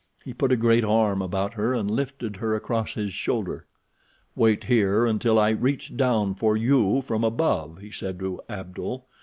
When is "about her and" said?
1.21-1.91